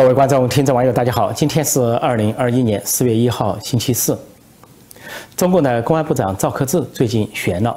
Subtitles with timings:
[0.00, 1.30] 各位观众、听众、网友，大家好！
[1.30, 4.18] 今天是二零二一年四月一号，星期四。
[5.36, 7.76] 中共的公安部长赵克志最近悬了，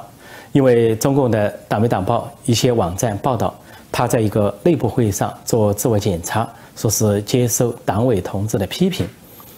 [0.52, 3.54] 因为中共的党媒党报一些网站报道，
[3.92, 9.06] 他在一个内部会议上做自我检查，说是接受党委同志的批评。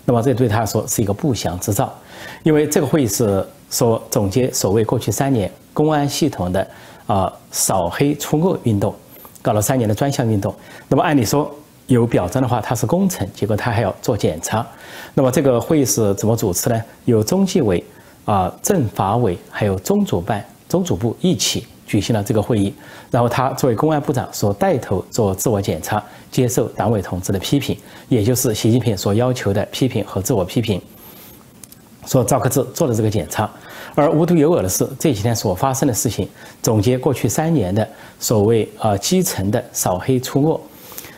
[0.04, 1.94] 那么这对他来说是一个不祥之兆，
[2.42, 6.66] 因为这个会议是说总结所谓过去三年公安系统的
[7.06, 8.92] 啊扫黑除恶运动，
[9.40, 10.52] 搞了三年的专项运动。
[10.88, 11.48] 那么按理说。
[11.86, 14.66] 有表彰的话，他是功臣，结果他还要做检查。
[15.14, 16.82] 那么这个会议是怎么主持呢？
[17.04, 17.82] 有中纪委、
[18.24, 22.74] 啊政法委，还有中组办、中组部一起举行了这个会议。
[23.10, 30.82] 然后他作为公安部长，所带头做自我检查，接受党委同志的批评，也就是习近平所要求的批评和自我批评。
[32.04, 33.48] 说赵克志做了这个检查，
[33.94, 36.28] 而无独有偶的是，这几天所发生的事情，
[36.62, 40.60] 总结过去三年的所谓啊基层的扫黑除恶。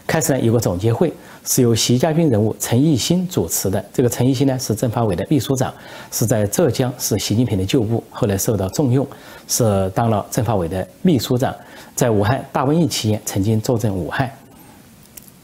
[0.08, 1.12] 开始呢，有个总结会，
[1.44, 3.84] 是由习家军人物陈毅新主持的。
[3.92, 5.72] 这个陈毅新呢，是政法委的秘书长，
[6.10, 9.06] 是在浙江是习近平的旧部，后来受到重用，
[9.46, 11.54] 是当了政法委的秘书长，
[11.94, 14.30] 在武汉大瘟疫期间曾经坐镇武汉。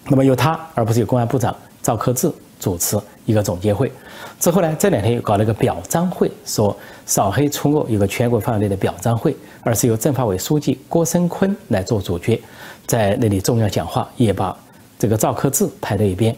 [0.06, 2.32] 那么由他，而不是由公安部长赵克志
[2.64, 3.92] 主持一个总结会。
[4.40, 12.40] 之后呢，这两天又搞了个表彰会，说扫黑除恶有个全国范围内的表彰会，而是由政法委书记郭声琨来做主角。
[12.86, 14.56] 在那里重要讲话，也把
[14.98, 16.34] 这个赵克志排在一边。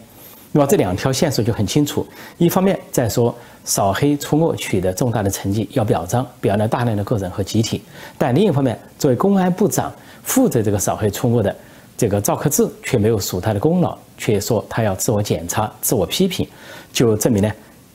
[0.51, 2.05] 那么这两条线索就很清楚：
[2.37, 7.79] 一方面在说扫黑除恶取得重大的成绩要表彰，表扬大量的个人和集体；
[8.17, 9.89] 但另一方面，作为公安部长
[10.23, 11.55] 负责这个扫黑除恶的
[11.97, 16.47] 这个赵克志却没有数他的功劳，却说他要自我检查、自我批评，
[16.93, 17.51] 就证明呢，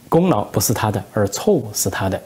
[0.09, 2.21] 功劳不是他的，而错误是他的。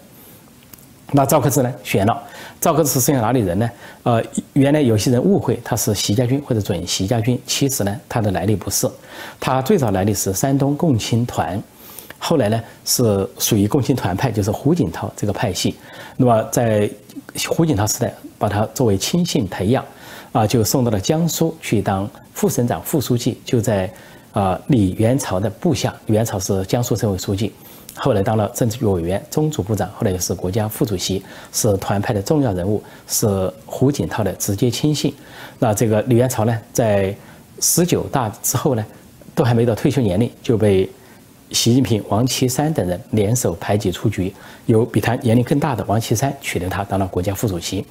[1.13, 1.73] 那赵克志呢？
[1.85, 2.21] 选了。
[2.61, 3.71] 赵克志是哪里人呢？
[4.03, 4.21] 呃，
[4.55, 8.91] 原来有些人误会他是习家军或者准习家军，其实呢，他的来历不是。
[9.39, 11.63] 他最早来历是山东共青团，
[12.19, 15.77] 后来呢是属于共青团派，就是胡锦涛这个派系。
[16.17, 16.91] 那么在
[17.49, 19.85] 胡锦涛时代，把他作为亲信培养，
[20.33, 23.93] 啊，就送到了江苏去当副省长、副书记，就在
[24.33, 25.95] 啊李元朝的部下。
[26.07, 27.53] 李元朝是江苏省委书记。
[27.99, 35.15] 后来当了政治局委员、中组部长，后来又是国家副主席，是团派的重要人物，是胡锦涛的直接亲信。
[35.59, 37.17] 那这个李元朝呢，在
[37.61, 38.85] 十九大之后呢，
[39.35, 40.87] 都还没到退休年龄，就被
[41.53, 44.35] 习近平、王岐山等人联手排挤出局，
[44.67, 47.85] 由比他年龄更大的王岐山取代他当了国家副主席。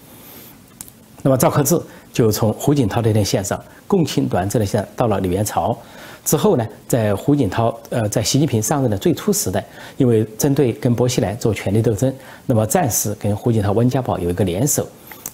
[1.21, 1.79] 那么赵克志
[2.13, 5.77] 就从胡锦涛这条线上，共青团这条线到了李元朝。
[6.23, 9.63] 之后呢，在胡锦涛呃，在习近平上任的最初时代，
[9.97, 12.11] 因为针对跟薄熙来做权力斗争，
[12.47, 14.87] 那么暂时跟胡锦涛、温家宝有一个联手，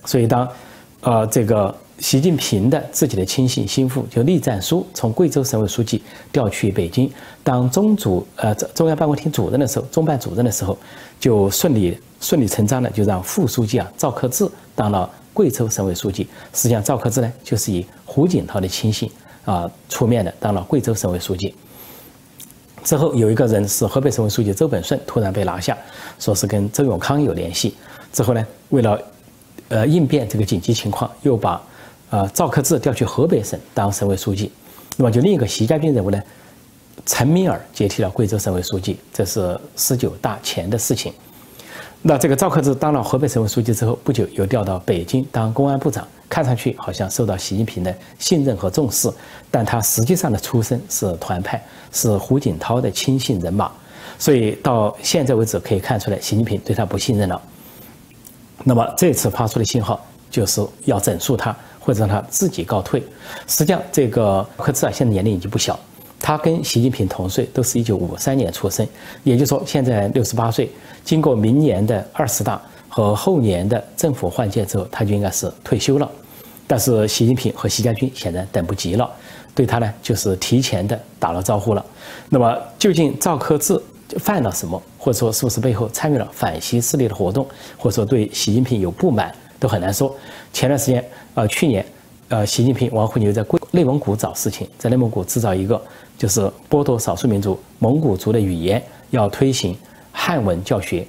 [0.06, 0.48] 所以当，
[1.00, 6.02] 呃，这个习近平的自己的亲信心腹就栗战书从贵州省委书记
[6.32, 7.10] 调去北京
[7.44, 10.76] 当中组呃中央办公厅主任的时候，中办主任的时候，
[11.20, 16.28] 就顺理顺理成章的就让副书记啊赵克志当了贵州省委书记。
[16.54, 19.10] 实际上赵克志呢，就是以胡锦涛的亲信。
[19.44, 21.56] 啊，出面的当了贵州省委书记，
[22.84, 25.76] 之后有一个人是河北省委书记周本顺，突然被拿下，
[26.20, 27.74] 说是跟周永康有联系。
[28.14, 29.02] 之后呢，为了
[29.70, 31.60] 呃应变这个紧急情况，又把
[32.12, 34.52] 呃赵克志调去河北省当省委书记。
[34.98, 36.22] 那么就另一个习家军人物呢，
[37.08, 41.12] 陈敏尔接替了贵州省委书记，这是十九大前的事情。
[42.04, 46.08] 那这个赵克志当了河北省委书记之后，不久又调到北京当公安部长。
[46.30, 49.12] 看上去好像受到习近平的信任和重视，
[49.52, 51.62] 但他实际上的出身是团派，
[51.92, 53.70] 是胡锦涛的亲信人马，
[54.18, 57.42] 所以到现在为止可以看出来，习近平对他不信任了。
[58.64, 63.04] 那么这次发出的信号就是要整肃他，或者让他自己告退。
[63.48, 65.78] 实际上，这个贺志啊，现在年龄已经不小，
[66.20, 68.88] 他跟习近平同岁，都是一九五三年出生，
[69.24, 70.70] 也就是说现在六十八岁。
[71.04, 76.10] 经过明年的二十大和后年的政府换届之后，他就应该是退休了。
[76.68, 79.10] 但是习近平和习家军显然等不及了，
[79.54, 81.86] 对他呢就是提前的打了招呼了。
[82.30, 83.78] 那么究竟赵克志
[84.20, 87.46] 犯了什么，或者说是不是背后参与了反习势力的活动，
[87.78, 90.14] 或者说对习近平有不满，都很难说。
[90.52, 91.06] 前段时间，
[91.36, 91.86] 呃，去年，
[92.28, 95.80] 呃，习近平、王沪宁在内蒙古找事情，在内蒙古制造一个
[96.18, 99.78] 就是剥夺少数民族蒙古族的语言，要推行
[100.12, 101.06] 汉文教学。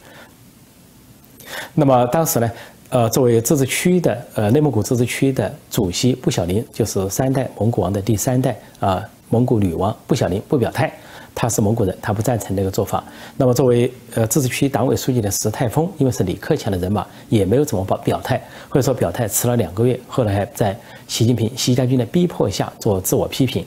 [1.74, 2.50] 那么当时呢？
[2.90, 10.92] 呃，作为自治区的呃内蒙古自治区的主席布小林，就是三代蒙古王的第三代啊，蒙古女王布小林不表态，
[11.34, 13.02] 他是蒙古人，他不赞成这个做法。
[13.36, 23.64] 那么作为呃自治区党委书记的石泰峰，因为是李克强的人马，也没有怎么表表态，或者说表态迟了两个月，后来还在习近平、习家军的逼迫下做自我批评。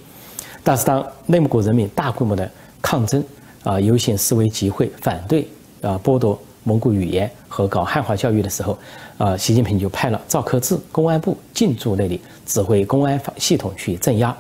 [0.64, 2.50] 但是当内蒙古人民大规模的
[2.82, 3.24] 抗争
[3.64, 5.48] 啊，游行示威集会反对
[5.82, 8.78] 啊剥夺蒙古语言和搞汉化教育的时候，
[9.18, 14.36] 啊，习近平就派了赵克志公安部进驻那里，指挥公安系统去镇压。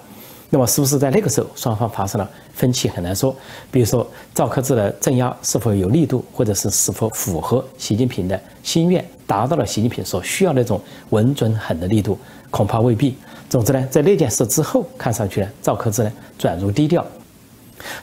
[0.55, 3.35] 那么是不是在那个时候双方发生了分歧很难说。
[3.69, 10.79] 比如说赵克志的镇压是否有力度，或者是是否符合习近平的心愿，达到了习近平所需要那种
[11.09, 12.17] 稳准狠的力度，
[12.49, 13.17] 恐怕未必。
[13.49, 17.05] 总之呢，在那件事之后，看上去呢，赵克志呢转入低调。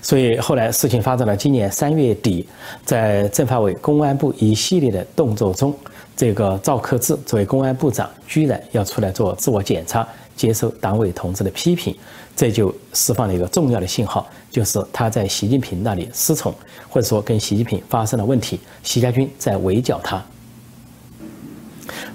[0.02, 2.46] 所以后来事情发展到今年三月底，
[2.84, 5.74] 在政法委公安部一系列的动作中，
[6.14, 10.06] 这个赵克志作为公安部长，居然要出来做自我检查。
[10.34, 11.94] 接受党委同志的批评，
[12.42, 16.52] 这就释放了一个重要的信号，就是他在习近平那里失宠，
[16.88, 20.20] 或者说跟习近平发生了问题，习家军在围剿他。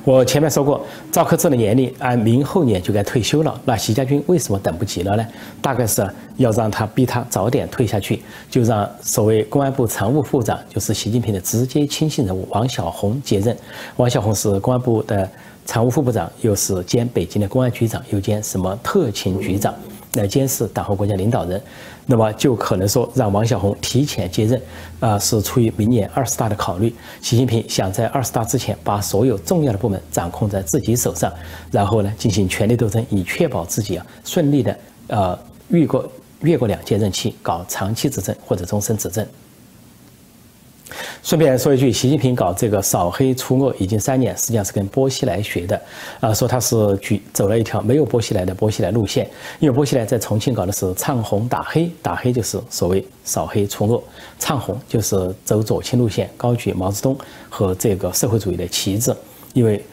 [0.04, 5.26] 我前面说过，赵克志的年龄按明后年就该退休了，那习家军为什么等不及了呢？
[5.62, 8.22] 大概是要让他逼他早点退下去，
[8.52, 13.58] 就让所谓公安部常务部长，就是习近平的直接亲信人物王小红接任。
[13.96, 15.30] 王小红是公安部的。
[15.66, 19.76] 常务副部长又是兼北京的公安局长，又兼什么特勤局长，
[20.18, 21.62] 来监视党和国家领导人，
[22.06, 24.62] 那么就可能说让王晓红提前接任，
[25.00, 26.94] 啊，是出于明年二十大的考虑。
[27.22, 31.32] 习近平想在二十大之前把所有重要的部门掌控在自己手上，
[31.72, 34.78] 然后呢进行权力斗争，以确保自己啊顺利的
[35.08, 36.12] 呃越过
[36.42, 39.26] 越过两届任期，搞长期执政或者终身执政。
[41.22, 45.82] 顺便说一句，习近平搞这个扫黑除恶已经三年，实际上是跟波西来学的，
[46.20, 49.30] 啊，说他是举走了一条没有波西来的波西来路线，
[49.60, 54.02] 因为波西来在重庆搞的是唱红打黑，打黑就是所谓扫黑除恶，
[54.40, 57.18] 唱红就是走左倾路线，高举毛泽东
[57.50, 59.14] 和这个社会主义的旗帜，
[59.54, 59.84] 因为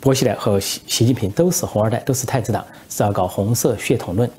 [0.00, 4.30] 波西来和习习近平都是红二代，都是太子党，是要搞红色血统论。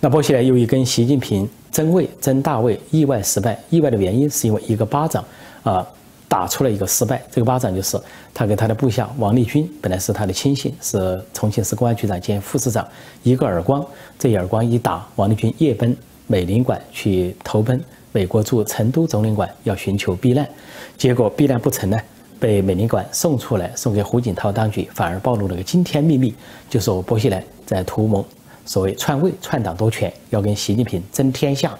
[0.00, 3.58] 那波西来由于跟习近平争位争大位，意外失败。
[3.70, 5.24] 意外的原因是因为一个巴掌，
[5.62, 5.86] 啊，
[6.26, 7.22] 打出了一个失败。
[7.30, 7.98] 这个巴掌就是
[8.32, 12.86] 他给他的部下王立军，本来是他的亲信，是重庆市公安局长兼副市长，
[13.22, 13.84] 一个耳光。
[14.18, 17.82] 这一耳光一打，王立军夜奔美领馆去投奔
[18.12, 20.48] 美国驻成都总领馆，要寻求避难。
[20.96, 21.98] 结果避难不成呢，
[22.40, 26.34] 被美领馆送出来，送给胡锦涛当局，反而暴露了个惊天秘密，
[26.68, 28.24] 就是我薄熙来在图谋。
[28.68, 31.74] 所谓篡位、篡党夺权，要跟习近平争天下，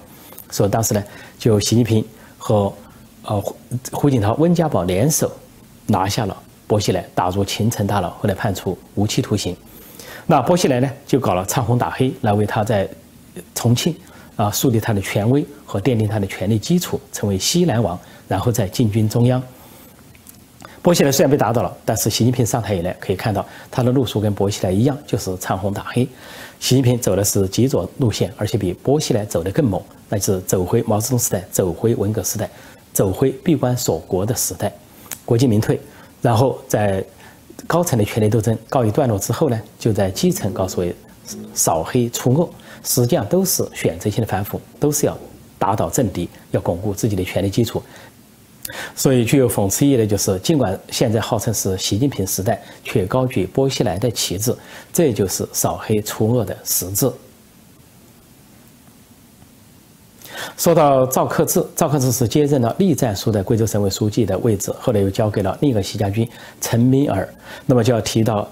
[0.50, 1.04] 所以当时呢，
[1.38, 2.02] 就习近平
[2.38, 2.72] 和
[3.24, 3.38] 呃
[3.92, 5.30] 胡锦涛、温家宝联手
[5.86, 6.34] 拿下了
[6.66, 9.54] 薄熙来，打入秦城大牢，后来判处无期徒刑。
[10.26, 12.88] 那薄熙来呢，就搞了唱红打黑，来为他在
[13.54, 13.94] 重庆
[14.36, 19.42] 啊树立他的权威和奠定他的权力基础，成为西南王，然后再进军中央。
[20.88, 26.08] 薄熙来虽然被打倒了，但是习近平上台以来，可以看到他的路数跟薄熙来一样，就是唱红打黑。
[26.60, 32.48] 习近平走的是极左路线，而且比薄熙来走得更猛，那就是走回毛泽东时代，走回文革时代，
[32.94, 34.72] 走回闭关锁国的时代，
[35.26, 35.78] 国进民退。
[36.22, 37.04] 然后在
[37.66, 40.96] 高层的权力斗争告一段落之后呢，就在基层搞所谓
[41.52, 42.48] 扫黑除恶，
[42.82, 45.14] 实际上都是选择性的反腐，都是要
[45.58, 47.82] 打倒政敌，要巩固自己的权力基础。
[48.94, 54.54] 所以具有讽刺意义的就是，尽管现在号称是习近平时代，却高举波西来的旗帜，
[54.92, 57.10] 这就是扫黑除恶的实质。
[60.56, 66.28] 说到赵克志，赵克志是接任了栗战书的贵州省委书记的位置，后来又交给了另一个习家军
[66.60, 67.28] 陈敏尔。
[67.66, 68.48] 那么就要提到。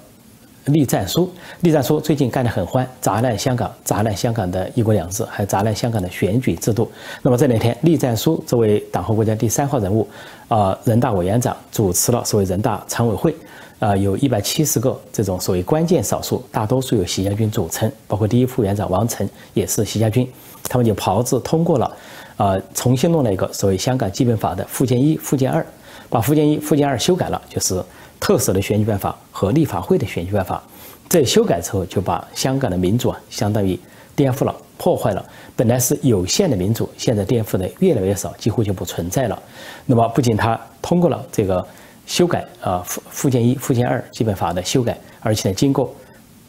[0.66, 1.30] 栗战书，
[1.60, 6.90] 栗战书最近干得很欢，砸烂香港，砸烂香港的一国两制，还砸烂香港的选举制度。
[7.22, 10.06] 那么这两天，栗战书作为党和国家第三号人物，
[10.48, 13.34] 啊，人大委员长主持了所谓人大常委会，
[13.78, 20.28] 啊，有一百七十个这种所谓关键少数，大多数由习家军组成，包括第一副委员长王晨也是习家军，
[20.64, 21.96] 他们就炮制通过了，
[22.36, 25.64] 啊，重新弄了一个所谓香港基本法的附件一、附件二，
[26.10, 27.80] 把附件一、附件二修改了，就是。
[28.18, 30.62] 特色的选举办法和立法会的选举办法，
[31.08, 33.78] 在修改之后，就把香港的民主啊，相当于
[34.14, 35.24] 颠覆了、破坏了。
[35.54, 39.42] 本来是有限的民主，现在颠覆的越来越少，几乎就不存在了。
[39.84, 41.64] 那么，不仅他通过了这个
[42.06, 45.94] 修改啊，附附件一、附件二基本法的修改，而且呢，经过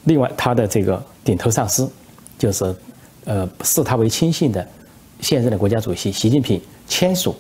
[0.06, 1.90] 另外他的这个顶头上司，
[2.38, 2.76] 就是
[3.26, 4.66] 呃视他为亲信的
[5.20, 7.36] 现任的国家主席习近平签署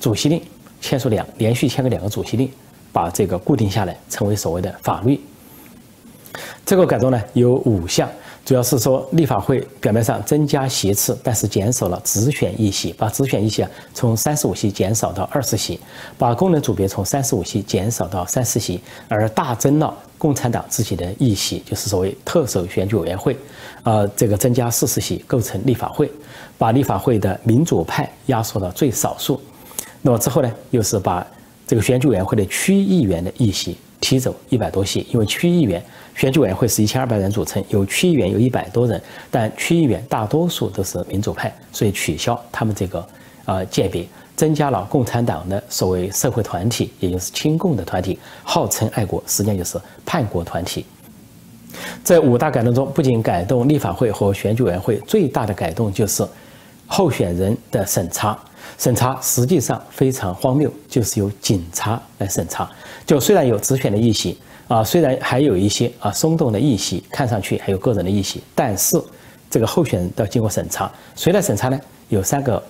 [0.00, 0.42] 主席令，
[0.80, 2.50] 签署两连续签了两个主席令。
[2.96, 5.20] 把这个固定下来，成为所谓的法律。
[6.64, 8.08] 这个改动呢有五项，
[8.42, 15.78] 主要是说立法会表面上增加席次，但是减少了直选议席，把直选议席啊从三十五席减少到二十席，
[16.16, 23.36] 把功能组别从三十五席减少到三十席，而大增了共产党自己的议席，就是所谓特首选举委员会，
[23.82, 26.10] 呃，这个增加四十席构成立法会，
[26.56, 29.38] 把立法会的民主派压缩到最少数。
[30.00, 31.26] 那么之后呢，又是把
[31.66, 35.82] 这个选举委员会的区议员的议席踢走一百多席，因为区议员
[36.14, 43.08] 选举委员会是一千二百人组成，有区议员有一百多人，但区议员大多数都是民主派，所以取消他们这个
[43.46, 44.06] 呃界别。
[44.36, 50.84] 增加了共产党的所谓社会团体，也就是亲共的团体，号称爱国，实际上就是叛国团体。
[52.04, 56.22] 这五大改动中，不仅改动立法会和选举委员会，最大的改动就是
[56.86, 58.38] 候选人的审查。
[58.78, 62.70] 审查实际上非常荒谬，就是由警察来审查。
[63.06, 69.00] 就虽然有直选的议席啊，虽然还有一些啊松动的议席，看上去还有个人的议席，但是
[69.50, 70.90] 这个候选人都要经过审查。
[71.14, 71.80] 谁来审查呢？
[72.08, 72.62] 有三个。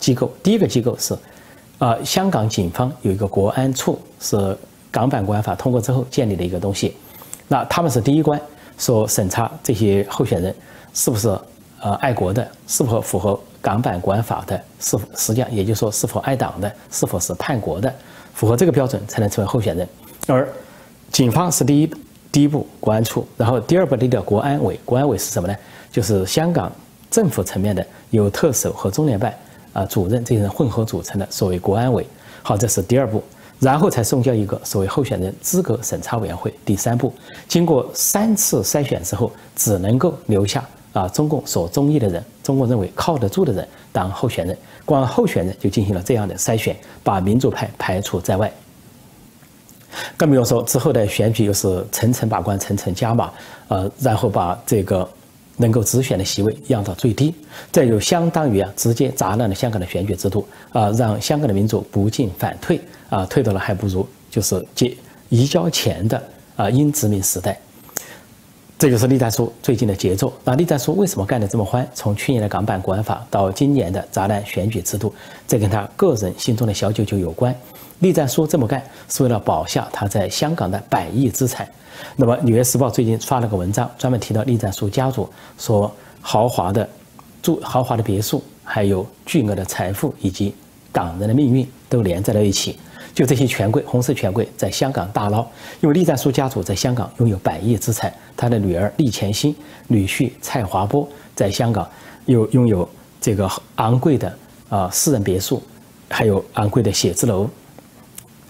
[0.00, 1.12] 机构第一个机构是，
[1.78, 4.56] 啊，香港警方有一个国安处，是
[4.92, 6.94] 港版国安法通过之后建立的一个东西。
[7.48, 8.40] 那他们是第一关，
[8.78, 10.54] 说审查这些候选人
[10.94, 11.28] 是不是
[11.80, 13.36] 呃爱国的，是否符合
[13.68, 17.94] 港版国安法的，是否实际上也就是说是否爱党的，是否是叛国的，
[18.32, 19.86] 符合这个标准才能成为候选人。
[20.26, 20.48] 而
[21.12, 21.94] 警方是第一
[22.32, 25.54] 第一步国安处，然后第二步的叫国安委，国安委是什么呢？
[25.92, 26.72] 就是香港
[27.10, 29.34] 政府层面的，有特首和中联办。
[29.74, 32.04] 啊，主任这些人混合组成的所谓国安委，
[32.42, 33.22] 好，这是第二步，
[33.60, 36.52] 然后才送交一个所谓候选人资格审查委员会。
[36.64, 37.12] 第三步，
[37.46, 40.66] 经过三次筛选之后，只能够留下
[40.98, 44.56] 啊中共所中意的人，中共认为靠得住的人当候选人。
[44.84, 46.74] 光候选人就进行了这样的筛选，
[47.04, 48.50] 把民主派排除在外。
[50.16, 53.30] 更不用说之后的选举又是层层把关、层层加码，
[53.68, 55.08] 呃，然后把这个。
[55.60, 57.34] 能够直选的席位降到最低，
[57.72, 64.96] 这就相当于啊直接砸烂了香港的选举制度啊，让香港的民主不进反退啊，退到了还不如就是接
[65.30, 66.22] 移交前的
[66.54, 67.58] 啊英殖民时代。
[68.78, 70.32] 这就是栗战书最近的节奏。
[70.44, 71.84] 那栗战书为什么干得这么欢？
[71.94, 75.12] 从去年的港版国安法到今年的砸烂选举制度，
[75.48, 77.52] 这跟他个人心中的小九九有关。
[77.98, 81.68] 栗战书这么干是为了保下他在香港的百亿资产。
[82.14, 86.88] 那么，《纽约时报》最近发了个文章，专门提到栗战书家族，说豪华的
[87.42, 90.54] 住豪华的别墅，还有巨额的财富，以及
[90.92, 92.78] 港人的命运都连在了一起。
[93.14, 95.46] 就这些权贵，红色权贵在香港大捞，
[95.80, 99.54] 因为栗战书家族在香港拥有百亿资产，他的女儿栗乾欣、
[99.86, 101.88] 女婿蔡华波在香港
[102.26, 102.88] 又拥有
[103.20, 104.32] 这个昂贵的
[104.68, 105.62] 啊私人别墅，
[106.08, 107.48] 还有昂贵的写字楼，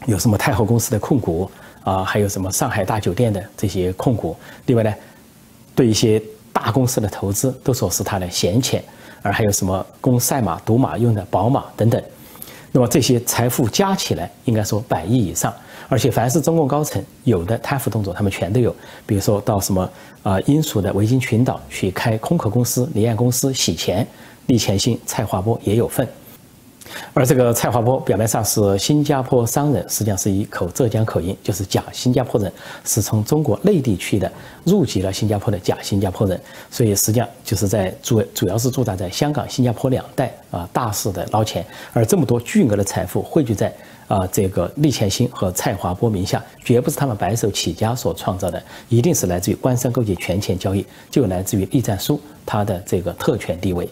[0.06, 1.50] 有什么太后公司的控股。
[1.84, 4.36] 啊，还有什么上海大酒店的这些控股？
[4.66, 4.94] 另外呢，
[5.74, 6.22] 对一些
[6.52, 8.84] 大公司的投资都说是他的闲钱，
[9.22, 12.02] 而还有什么供赛马、赌马用的宝马等等。
[12.72, 15.52] 那么这些财富加起来，应该说百亿以上。
[15.90, 18.74] 而且凡是中共高层有的贪腐动作，他们全都有。
[19.06, 19.90] 比如说到什么
[20.22, 24.06] 啊，英属的维京群岛去开空壳公司、离岸公司洗钱，
[24.46, 26.06] 李乾兴、蔡华波也有份。
[27.12, 32.52] 而这个蔡华波表面上是新加坡商人，实际上是一口浙江口音，就是假新加坡人，
[32.84, 34.30] 是从中国内地去的，
[34.64, 36.40] 入籍了新加坡的假新加坡人，
[36.70, 41.64] 所以实际上就是在主主要是驻扎在香港、新加坡两带啊，大肆的捞钱。
[41.92, 43.72] 而这么多巨额的财富汇聚在
[44.06, 53.88] 啊这个利乾兴和蔡华波名下，绝不是他们白手起家所创造的，一定是来自于官商勾结、权钱交易，就来自于栗战书他的这个特权地位。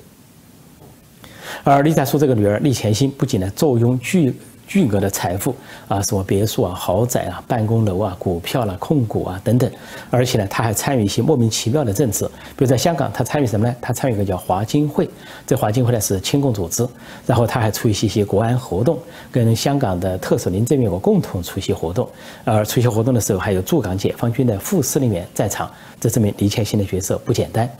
[1.65, 4.35] 而栗战书这个女儿栗乾欣不仅呢坐拥巨
[4.69, 5.55] 巨额的财富
[5.87, 9.71] 啊，什么别墅啊、豪宅啊、办公楼啊、股票啦、控股啊等等，
[10.11, 13.76] 而且呢，她还参与一些莫名其妙的政治，比如在香港，她参与什么呢？
[13.81, 15.09] 她参与一个叫华金会，
[15.47, 16.85] 这华金会呢是亲共组织，
[17.25, 18.99] 然后她还出席一些国安活动，
[19.31, 22.09] 跟香港的特首林郑月娥共同出席活动，
[22.43, 27.71] 而出席活动的时候还有驻港解放军的副司令员在场，这证明李乾欣的角色不简单。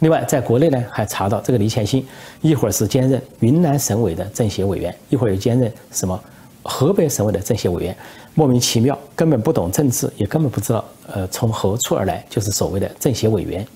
[0.00, 2.06] 另外，在国内呢，还查到这个李前新
[2.40, 6.18] 一会儿是兼任云南省委的政协委员，一会儿又兼任什么
[6.62, 7.94] 河北省委的政协委员，
[8.34, 13.66] 莫名其妙，根本不懂政治，也根本不知道呃从何处而来，就是所谓的政协委员。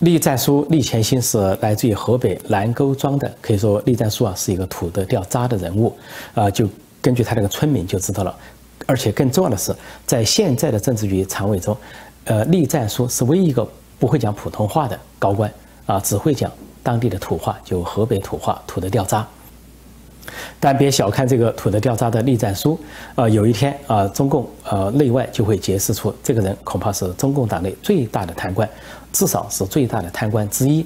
[0.00, 5.96] 栗战书栗前兴是来自于河北南沟庄的，可以说栗战书啊是一个土得掉渣的人物，
[6.34, 6.68] 啊，就
[7.00, 8.36] 根据他这个村民就知道了。
[8.84, 11.74] 而且更重要的是，在现在的政治局常委中，
[12.24, 13.66] 呃，栗战书是唯一一个。
[13.98, 15.52] 不会讲普通话的高官
[15.86, 16.50] 啊，只会讲
[16.82, 19.26] 当地的土话，就河北土话，土的掉渣。
[20.60, 22.78] 但别小看这个土的掉渣的栗战书，
[23.14, 28.68] 啊，有一天啊，中共呃内外就会揭示出这个人恐怕是中共党内最大的贪官，
[29.12, 30.84] 至少是最大的贪官之一。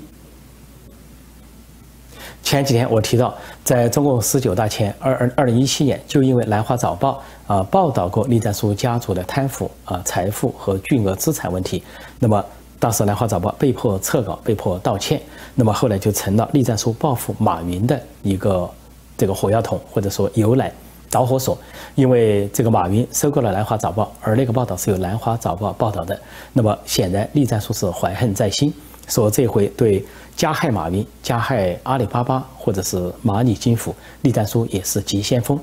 [2.43, 11.83] 前几天我提到，在中共十九大前，二二二零一七年，就因为《南华早报》啊报道过栗战书家族的贪腐啊财富和巨额资产问题，
[12.19, 12.45] 那么
[12.83, 15.23] 当时《南华早报》被迫撤稿，被迫道歉，
[15.55, 18.69] 那么后来就成了栗战书报复马云的一个
[19.17, 20.73] 这个火药桶，或者说由来
[21.09, 21.57] 导火索。
[21.95, 26.21] 因为这个马云收购了《南华早报》，而那个报道是由《南华早报》报道的，
[26.53, 28.75] 那么显然栗战书是怀恨在心。
[29.07, 35.57] 说这回对加害马云、加害阿里巴巴或者是蚂蚁金服，栗战书也是急先锋。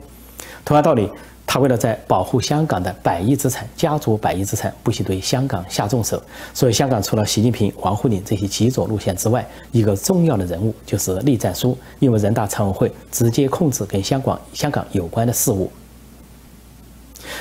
[0.63, 1.09] 同样道理，
[1.51, 6.21] 他为了在保护香港的百亿资产、家族百亿资产，不惜对香港下重手。
[6.53, 15.71] 所以，香港除了习近平、王沪宁这些极左路线之外，一个重要的人物就是栗战书，因为人大常委会直接控制跟香港、香港有关的事务。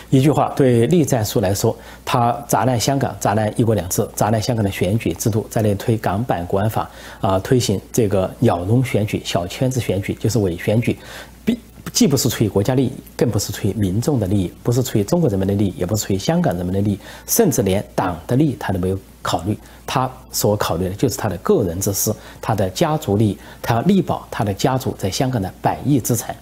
[0.08, 10.98] 一句话，对栗战书来说，他砸烂香港，砸烂一国两制，砸烂香港的选举制度，在那推港版国安法啊，推行这个鸟笼选举、小圈子选举，就是伪选举，
[11.44, 11.58] 既
[11.92, 26.34] 既不是出于国家利益，更不是出于民众的利益，不是出于中国人民的利益，也不是出于香港人民的利益，甚至连党的利益他都没有考虑，他所考虑的就是他的个人之私，他的家族利益，他要力保他的家族在香港的百亿资产。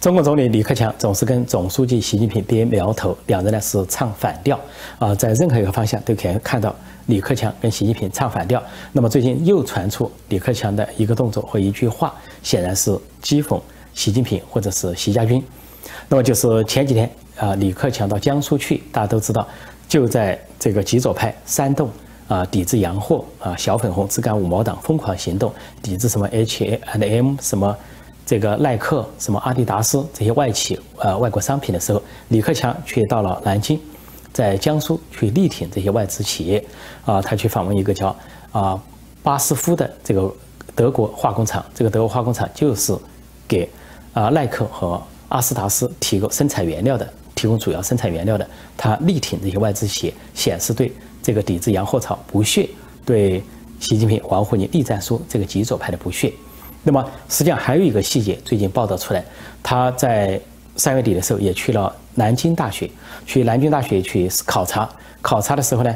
[0.00, 4.58] 中国总理李克强总是跟总书记习近平别苗头，两人呢是唱反调
[4.98, 6.74] 啊，在任何一个方向都可以看到
[7.06, 8.62] 李克强跟习近平唱反调。
[8.92, 12.90] 那么最近又传出李克强的一个动作或一句话，显然是
[13.22, 13.60] 讥讽
[13.94, 15.42] 习近平或者是习家军。
[16.08, 19.46] 那么就是前几天啊，李克强到江苏去，大家都知道，
[19.88, 21.88] 就在这个极左派煽动
[22.28, 25.52] 啊，抵制洋货啊，小粉红、自干五毛党疯狂行动，
[25.82, 27.76] 抵制什么 H A and M 什么。
[28.24, 33.78] 这个耐克、什么阿迪达斯这些外企、呃外国商品的时候，李克强却到了南京，
[34.32, 36.64] 在江苏去力挺这些外资企业，
[37.04, 38.16] 啊，他去访问一个叫
[38.52, 38.80] 啊
[39.22, 40.32] 巴斯夫的这个
[40.74, 42.96] 德国化工厂，这个德国化工厂就是
[43.46, 43.68] 给
[44.14, 50.92] 啊耐克和阿斯达斯提供生产原料的，提供主要生产原料的，他力挺这些外资企业，显示对
[51.22, 52.68] 这个抵制洋货潮不屑，
[53.04, 53.42] 对
[53.80, 56.32] 习近平、王沪宁、栗战书这个极左派的不屑。
[56.84, 59.24] 那么实际上还有一个细节，最近报道出来，
[59.62, 60.40] 他在
[60.76, 62.90] 三月底的时候也去了南京大学，
[63.24, 64.88] 去南京大学去考察。
[65.20, 65.94] 考察的时候呢，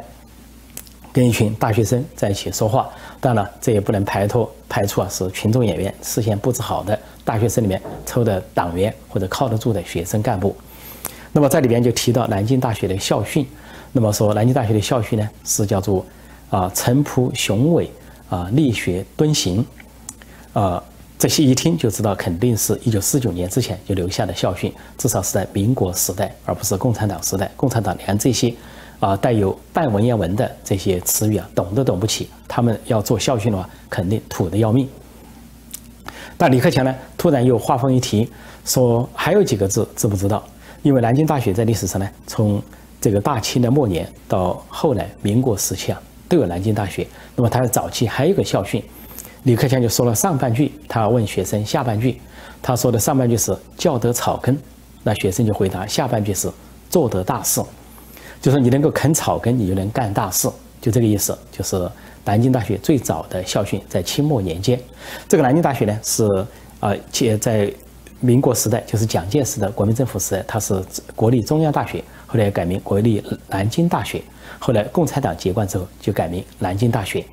[1.13, 2.89] 跟一群大学生在一起说话。
[3.21, 6.97] 当然了，这也不能排脱排除啊，是群众演员，事先布置好的。
[7.25, 10.57] 大学生里面抽的党员或者靠得住的学生干部。
[11.33, 13.45] 那么在里边就提到南京大学的校训。
[13.91, 16.07] 那么说南京大学的校训呢，是叫做
[16.51, 17.91] 啊诚朴雄伟
[18.29, 19.67] 啊力学敦行。
[20.57, 20.83] 呃，
[21.19, 27.51] 这些一听就知道，肯定是一九四九年之前就留下的校训，至少是在民国时代，而不是共产党时代。
[27.59, 28.55] 共产党连这些
[28.99, 32.31] 啊带有半文言文的这些词语啊，懂都懂不起。
[32.49, 34.89] 他们要做校训的话，肯定土的要命。
[36.39, 38.27] 但李克强呢，突然又话锋一提，
[38.65, 40.43] 说还有几个字知不知道？
[40.81, 42.63] 因为南京大学在历史上呢，从
[42.99, 47.07] 这个大清的末年到后来民国时期啊，都有南京大学。
[47.35, 48.83] 那么它的早期还有一个校训。
[49.47, 52.21] 李克强就说了上半句，他问学生下半句，
[52.61, 54.59] 他说的上半句是教得草根，
[55.05, 56.51] 那学生就回答下半句是
[56.91, 57.63] 做得大事，
[58.43, 61.39] 就是你能够啃草根，你就能干大事，就这个意思。
[61.53, 61.89] 就是
[62.25, 64.77] 南京大学最早的校训，在清末年间，
[65.29, 66.29] 这个南京大学呢是
[66.81, 67.73] 啊，且在
[68.19, 70.83] 民国时代，就是蒋介石的国民政府时代，它是
[71.15, 74.21] 国立中央大学，后来改名国立南京大学，
[74.59, 77.25] 后来共产党接管之后就改名南京大学，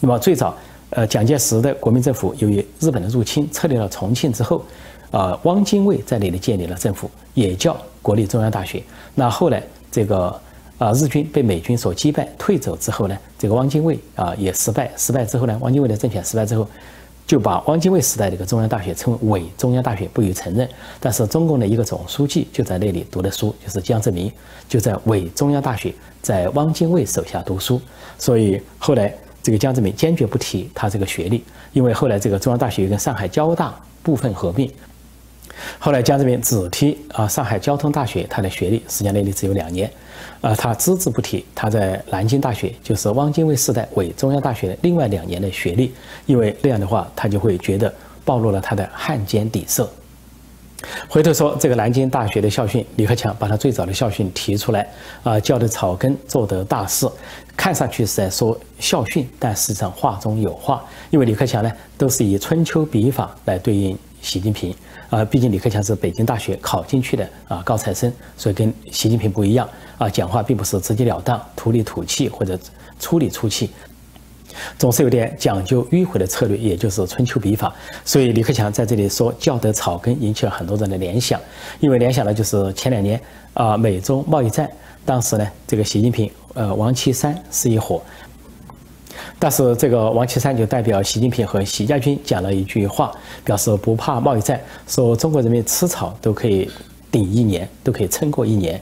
[0.00, 0.56] 那么最早。
[0.90, 4.64] 呃，蒋介石的国民政府由于日本的入侵撤离了重庆之后，
[5.10, 8.82] 呃，汪精卫在那里建立了政府，也叫国立中央大学。
[9.14, 10.34] 那后来这个
[10.78, 16.66] 啊，日军被美军所击败退走之后呢，这个汪精卫啊也失败，失败之后呢，汪精卫的政权失败之后，
[17.26, 20.66] 就把汪精卫时代的一个中央大学称为伪中央大学，不予承认。
[20.98, 24.32] 但是中共的一个总书记就在那里读的书，就是江泽民，
[24.66, 27.78] 就在伪中央大学，在汪精卫手下读书，
[28.18, 29.14] 所以后来。
[29.48, 34.70] 这个江泽民坚决不提他这个学历，因为后来这个中央大学跟上海交大部分合并，
[35.78, 39.90] 后来江泽民只提啊上海交通大学他的学历，实际上那里只有两年，
[40.42, 45.94] 啊他只字不提他在南京大学，就是汪精卫时代伪中央大学的另外两年的学历，
[46.26, 47.90] 因为那样的话他就会觉得
[48.26, 49.90] 暴露了他的汉奸底色。
[51.08, 54.88] 回头说这个南京大学的校训，李克强把他最早的校训提出来，
[55.22, 57.08] 啊，教的草根，做得大事，
[57.56, 64.72] 看上去是在说校训，但实际上话中有话，因为李克强呢都是以春秋笔法来对应习近平，
[65.10, 72.56] 啊，毕竟李克强是北京大学考进去的啊高材生，所以跟习近平不一样，啊，讲话并不是直截了当、土里土气或者
[73.00, 73.70] 粗里粗气。
[74.78, 77.74] 总是有点讲究迂回的策略，也就是春秋笔法。
[78.04, 81.40] 所以李克强在这里说“教得草根”，引起了很多人的联想，
[81.80, 83.20] 因为联想的就是前两年
[83.54, 84.70] 啊美中贸易战，
[85.04, 88.02] 当时呢这个习近平呃王岐山是一伙，
[89.38, 93.12] 但是这个王岐山就代表习近平和习家军讲了一句话，
[93.44, 96.70] 表示不怕贸易战，说中国人民吃草都可以
[97.10, 98.80] 顶一年，都可以撑过一年。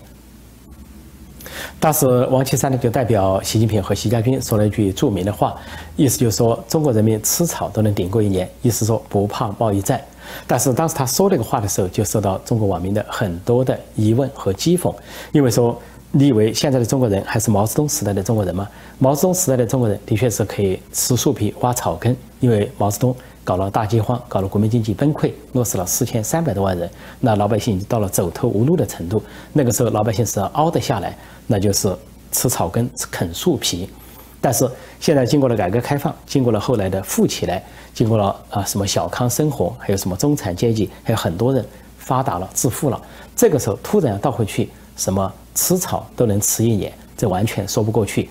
[1.78, 5.54] 当时王岐山呢就代表习近平和习家军说了一句著名的话，
[5.94, 10.00] 意思就是说中国人民吃草都能顶过一年，意思说不怕贸易战。
[10.46, 14.92] 但是当时他说这个话的时候，就受到中国网民的很多的疑问和讥讽，
[15.32, 15.78] 因为说
[16.10, 18.66] 你以为现在的中国人还是毛泽东时代的中国人吗？
[18.98, 23.14] 毛泽东时代的中国人的确是可以吃树皮挖草根，因为毛泽东。
[23.46, 29.22] 搞了大饥荒，搞了国民经济崩溃，饿死了四千三百多万人，那老百姓已经到了走投无路的程度。
[29.52, 31.96] 那个时候老百姓是熬得下来，那就是
[32.32, 33.88] 吃草根、啃树皮。
[34.40, 37.62] 但是现在经过了改革开放，经过了后来的富起来，
[37.94, 41.64] 经过了啊什么小康生活，还有什么中产阶级，还有很多人
[41.98, 43.00] 发达了、致富了。
[43.36, 48.28] 这个时候突然倒回去，什么吃草都能吃一年，这完全说不过去。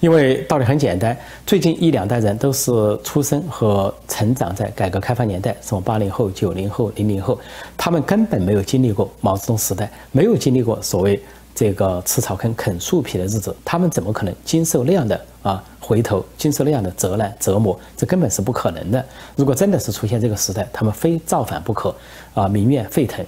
[0.00, 2.70] 因为道理很简单，最近一两代人都是
[3.02, 7.38] 出生和成长在改革开放年代，什么八零后、九零后、零零后，
[7.76, 11.20] 他们根本没有经历过毛泽东时代，没有经历过所谓
[11.54, 17.78] 这个吃草根、啃树皮的日子，他们怎么可能经受那样的啊回头，经受那样的责难折磨？
[17.96, 19.04] 这根本是不可能的。
[19.36, 21.94] 如果真的是出现这个时代，他们非造反不可，
[22.34, 23.24] 啊，民怨沸腾。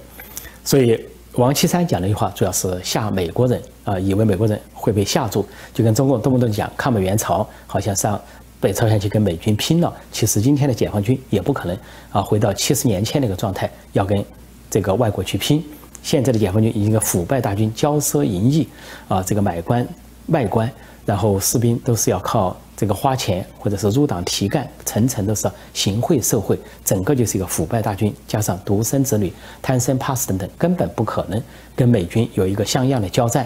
[0.63, 0.99] 所以。
[1.35, 8.19] 王岐山讲那句话，主要是吓美国人啊，以为美国人会被吓住，就跟中共动不动讲抗美援朝，好像上
[8.59, 9.93] 北朝鲜去跟美军拼了。
[10.11, 11.77] 其实今天的解放军也不可能
[12.11, 14.23] 啊，回到七十年前那个状态，要跟
[14.69, 15.63] 这个外国去拼。
[16.03, 18.67] 现在的解放军已经跟腐败大军，骄奢淫逸
[19.07, 19.87] 啊，这个买官
[20.25, 20.69] 卖官，
[21.05, 22.55] 然后士兵都是要靠。
[22.81, 31.39] 这个花钱或者是入党提干，层层都是行贿受贿，整个就是一个腐败大军，加上独生子女、贪生怕死等等，根本不可能
[31.75, 33.45] 跟美军有一个像样的交战。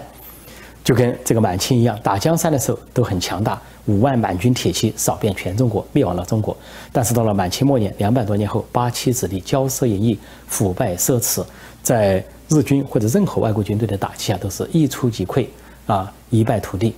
[0.82, 6.56] 就跟这个满清一样，打江山的时候都很强大，五万满军铁骑扫遍全中国，灭亡了中国。
[6.90, 11.44] 但是到了满清末年，两百多年后，八旗子弟骄奢淫逸、腐败奢侈，
[11.82, 15.46] 在日军或者任何外国军队的打击下，都是一触即溃
[15.86, 16.94] 啊，一败涂地。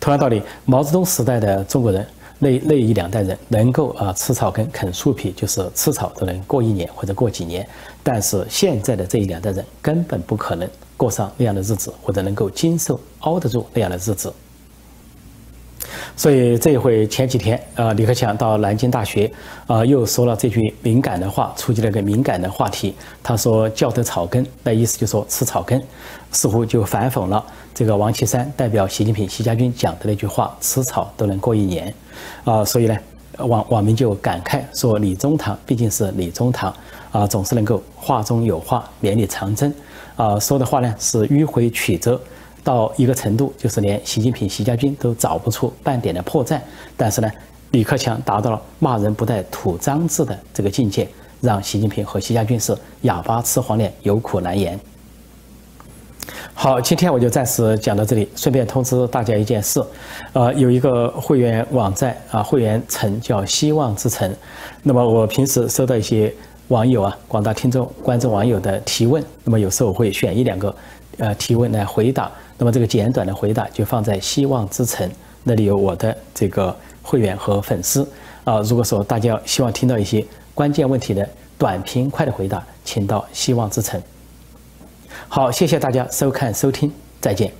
[0.00, 2.06] 同样道理，毛泽东时代的中国人，
[2.38, 7.68] 那那一两代人能够啊吃草根、啃树皮，就是吃草都能过一年或者过几年。
[8.02, 14.32] 但是现在的这一两代人根本不可能过上那样的日子，或者能够经受、熬得住那样的日子。
[16.20, 19.32] 所以这一回前几天啊，李克强到南京大学
[19.66, 22.94] 啊，又说了这句敏感的话，触及了一个敏感的话题。
[23.22, 25.82] 他说“教得草根”，那意思就说吃草根，
[26.30, 31.94] 似乎就反讽了这个王岐山代表习近平、习家军讲的那句话：“吃草都能过一年。”
[32.44, 32.94] 啊，所以呢，
[33.38, 36.70] 网网民就感慨说：“李中堂毕竟是李中堂
[37.12, 39.74] 啊，总是能够话中有话，绵里藏针
[40.16, 42.20] 啊，说的话呢是迂回曲折。”
[42.62, 46.60] 到一个程度，就是连习近平、习家军都找不出半点的破绽。
[46.96, 47.30] 但是呢，
[47.70, 51.08] 李克强达到了骂人不带吐脏字的这个境界，
[51.40, 54.78] 让习近平和习家军是哑巴吃黄连，有苦难言。
[56.52, 58.28] 好，今天我就暂时讲到这里。
[58.36, 59.82] 顺便通知大家一件事，
[60.34, 64.30] 呃，有一个会员网站啊，会员城叫希望之城。
[64.82, 66.32] 那么我平时收到一些
[66.68, 70.74] 网友啊，广大听众、观众、网友的提问，那么有时候我会选一两个
[71.16, 72.30] 呃提问来回答。
[72.60, 75.10] 那么这个简短的回答就放在希望之城
[75.44, 78.06] 那里有我的这个会员和粉丝
[78.44, 78.60] 啊。
[78.60, 84.00] 如果说大家希望听到一些关键问题的短平快的回答，请到希望之城。
[85.26, 87.59] 好，谢谢大家收看收听，再见。